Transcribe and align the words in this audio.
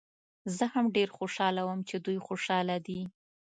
زه 0.57 0.65
هم 0.73 0.85
ډېر 0.95 1.09
خوشحاله 1.17 1.61
وم 1.65 1.79
چې 1.89 1.95
دوی 2.05 2.19
خوشحاله 2.27 2.75
دي. 2.87 3.01